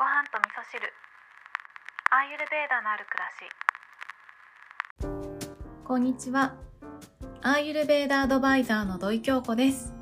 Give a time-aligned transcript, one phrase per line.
[0.00, 0.80] ご飯と味噌汁
[2.10, 3.28] アーユルベーダのある暮ら
[5.28, 6.54] しこんにちは。
[7.42, 9.92] アーユルベーダアドバイザーの土井京子です。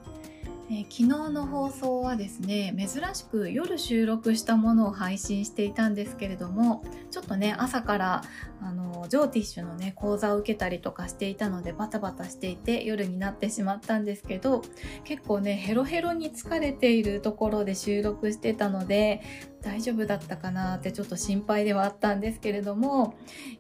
[0.71, 8.23] えー昨日の放送はですね、珍しく夜収録したものを配信していたんですけれども、ちょっとね、朝から
[8.61, 14.63] あのジョーティッシュのね、講座を受けたりとかしていたので、バタバタしていて夜になってしまったんですけど、
[15.05, 19.23] 結構ね、ヘロヘロに疲れているところで収録してたので、
[19.63, 23.17] 大丈夫だったかなってちょっと心配ではあったんですけれども、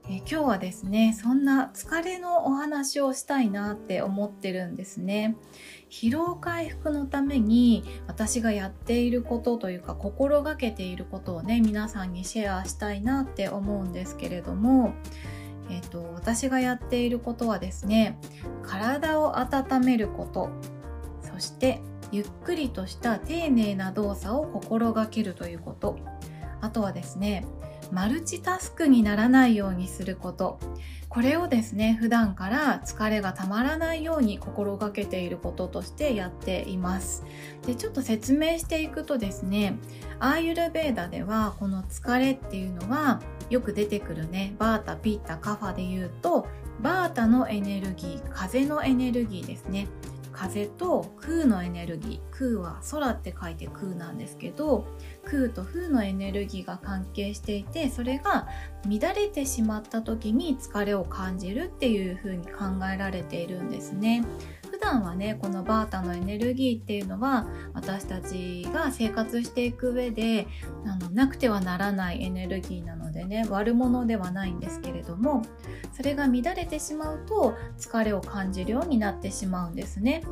[0.09, 5.37] えー今日はですねそんな疲れのお話をしたいなって思ってるんですね。
[5.91, 14.93] 疲労回復のために私がやっていることというか心がけていることをね皆さんにシェアしたいなって思うんですけれども
[15.71, 18.19] えっ、と私がやっていることはですね
[18.63, 20.51] 体を温めること。
[21.23, 25.99] そしてゆっくりとした丁寧な動作を心がけるということ。
[26.61, 27.47] あとはですね
[27.93, 30.59] マルチタスクにならないようにすること。
[31.09, 37.25] これをですね普段から疲れがたまらないように心がけていることとしてやっています。
[37.67, 39.79] でちょっと説明していくとですね
[40.21, 46.47] アーユルベーダではこの疲れっていうのはよく出てくるねバータピッタカファで言うと
[46.83, 49.89] バータのエネルギー風のエネルギーですね。
[50.39, 54.87] 風と空のエネルギー空は空って書いて空なんですけど
[55.25, 58.47] 空と風のエネルギーが関係していてそれが
[58.87, 64.25] 乱れてしまった時に疲れを感じるっていう風に考えられているんですね。
[64.89, 70.47] 段はねこのバータのエネルギーっていうのは私たちが生活していく上で
[70.87, 75.43] あのなくてはならないエネルギーなのでね悪者ではないんですけれども
[75.95, 80.23] それが乱れてしまうと疲れを感じるようになってしまうんですね。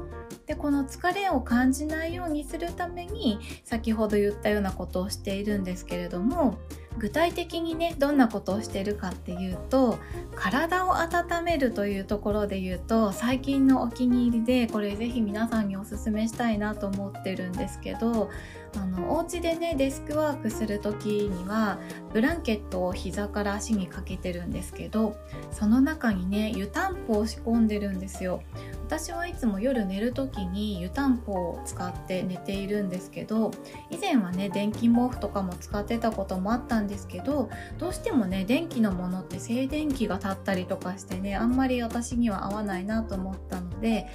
[0.46, 6.58] でこの疲れを感じないようにするために先ほど言ったようなことをしているんですけれども
[6.98, 9.98] 具体的にねどんなことをしてるかっていうと
[10.34, 18.30] 体を温めるというところで言うと最近のお気に入りでこれぜひ皆さんにおすすめしたいなと思ってるんですけど
[18.76, 21.78] あのお家でねデスクワークする時には
[22.12, 25.16] ブランケットを膝から足にかけてるんですけど
[25.50, 28.42] その中にね湯たんぽを仕込んでるんですよ。
[28.86, 33.50] 私はいつも夜寝る時に湯たんぽを使って寝ているんですけど
[33.90, 44.08] 以前はね電気毛布とかも使ってたこともあったんですけどどうしてもね電気のものって静電気が立ったりとかしてねあんまり私には合わないなと思ったので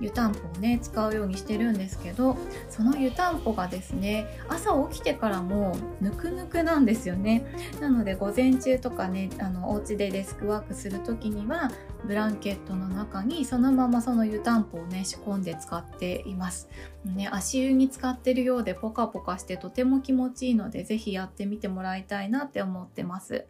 [0.00, 2.36] 湯たんぽをね使うようにしてるんですけど
[2.70, 7.44] その湯たんぽがですね朝起きてからもぬくぬくなんですよね。
[7.80, 11.70] なので午前中とかねあのお家でデスクワークする時には
[12.04, 16.68] ブランケットの中にそのままその湯たんぽをね仕込んで使っています、
[17.04, 23.46] ね、足湯に使ってるようでポカポカしてとても気持ちいいのでぜひやってみてもらいたいなって思ってます。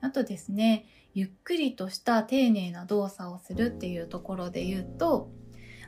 [0.00, 5.30] あとですねゆっくりとした丁寧な動作をするっていうところで言うと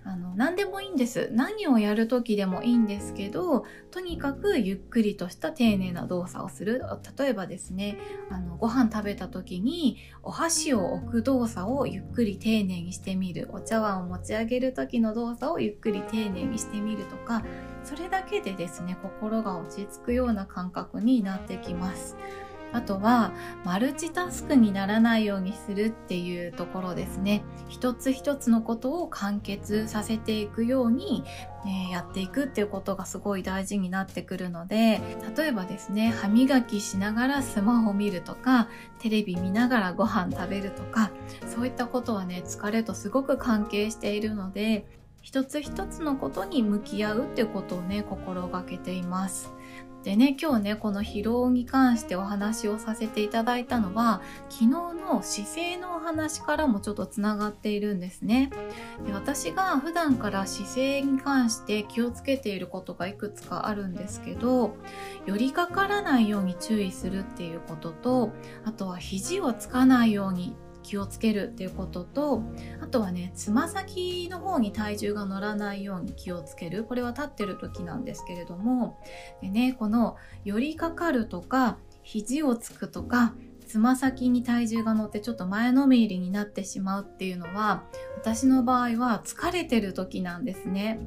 [0.07, 1.31] あの何でもいいんです。
[1.33, 6.83] 何をやる時でもいいんですけどとにかくゆっくりとした丁寧な動作をする。
[7.19, 7.97] 例えばですね
[8.31, 13.49] あのご飯食べた時にお箸を置く動作をゆっくり丁寧にしてみる。
[13.51, 17.43] お茶碗を持ち上げる時の動作をゆっくり丁寧にしてみるとか
[17.83, 22.19] それだけでですね心が落ち着くような感覚になってきます。
[22.75, 23.33] あとは
[23.65, 31.23] マルチタスクにならないようにするっていうところですね一つ一つのことを完結させていくように、
[31.65, 35.01] えーやっていくっていうことがすごい大事になってくるので
[35.37, 38.69] 例えばですね歯磨きしながらスマホ見るとか
[38.99, 41.12] テレビ見ながらご飯食べるとか
[41.47, 44.87] そういったことはね疲れとすごく関係しているので
[45.23, 49.53] 一つ一つのことに向き合うっていうことをね心がけています。
[50.04, 54.20] でね今日ねこの疲労に関してお話をさせていただいたのは
[54.50, 58.50] 昨日の姿勢のお話からもちょっとつながっているんですね。
[59.06, 64.76] で私が普段から姿勢に関して気をつけていることがいくつかあるんですけど
[65.26, 68.32] 寄りかからないように注意するっていうことと
[68.64, 72.42] あとは肘をつかないように気をつけるっていうことと
[72.81, 79.00] あとはねつま先の方に体重が乗らないように気をつけるこれは立ってる時なんですけれども
[79.42, 83.34] でねこの寄りかかるとか肘をつくとか
[83.66, 87.84] つま先に体重が乗ってちょっと前のめりになってしまうっていうのは
[88.16, 91.00] 私の場合は疲れてる時なんですね。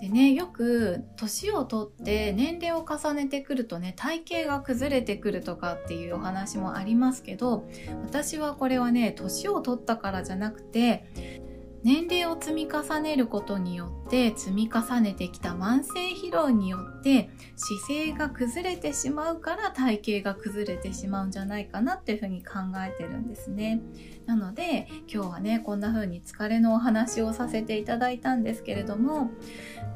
[0.00, 7.66] でねよく年をとって年齢を重ねてくるとね体型が崩れてくるとかっていうお話もありますけど
[8.04, 11.42] 私はこれはね年をとったからじゃなくて
[11.82, 23.80] 年齢を積み重ねることによって積み重ねてきた慢性疲労によって姿勢が崩れてしまうから体型が崩れてしまうんじゃないかなっていうふうに考えてるんですね。
[24.26, 29.30] なので今日はねこんな風に疲れのお話をさせていただいたんですけれども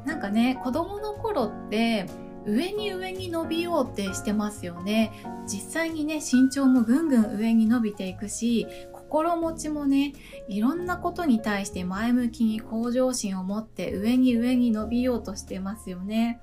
[0.04, 2.06] なんかね子供の頃って
[2.46, 5.12] 上に上に伸びようってしてますよね
[5.46, 8.66] 実際にね身長もぐんぐん上に伸びていくし
[9.10, 10.12] 心持ちもね
[10.48, 16.40] いろんなことに対して前向きに向上心を持って上に上に伸びようとしてますよね。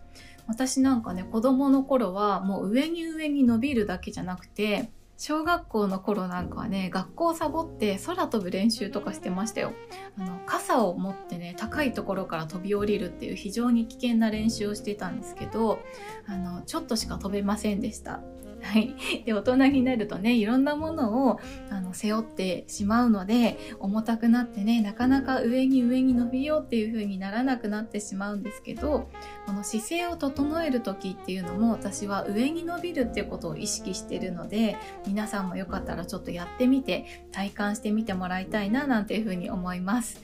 [0.48, 9.72] 私なんかね子供の頃はもう上に上に伸びるだけじゃなくて小学校の頃なんかはね学校サボって空飛ぶ練習とかしてましたよ。
[10.18, 15.80] あの傘を持ってね高いところから飛び降りるっていう非常に危険な練習をしてたんですけど
[16.28, 18.22] あのちょっとしか飛べませんでした。
[18.62, 18.96] はい、
[19.26, 21.40] で大人になるとねいろんなものを
[21.70, 29.10] あの背負ってしまうので重たくなってねなかなか上に上に伸びようっていう風にならなくなってしまうんですけど
[29.46, 34.76] この姿勢を整える時っていうのも私は上に伸びるっていうことを意識してるので
[35.06, 40.22] 皆さんもよかったらちょっとやってみて体感してみてもらいたいななんていう風に思います。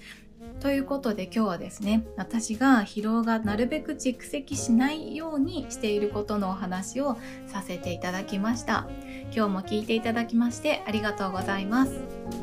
[0.60, 7.18] ということで今日はですね私が疲労がなるべく蓄積しないようにしていることのお話を
[7.48, 8.88] させていただきました。
[9.36, 12.43] 今日も聞いていただきましてありがとうございます。